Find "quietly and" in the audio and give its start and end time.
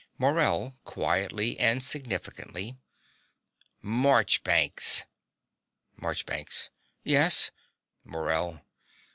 0.83-1.83